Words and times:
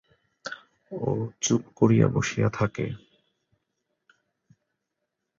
ও 0.91 1.09
চুপ 1.41 1.61
করিয়া 1.75 2.07
বসিয়া 2.07 2.49
থাকে। 2.49 2.85